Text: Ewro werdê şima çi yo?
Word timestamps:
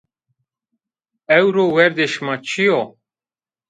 Ewro 1.37 1.65
werdê 1.75 2.07
şima 2.11 2.35
çi 2.47 2.63
yo? 2.67 2.81